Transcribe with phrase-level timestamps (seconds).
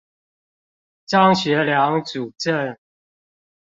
[1.05, 2.75] 張學良主政